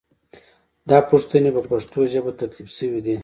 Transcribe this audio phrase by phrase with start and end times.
[0.89, 3.15] دا پوښتنې په پښتو ژبه ترتیب شوې دي.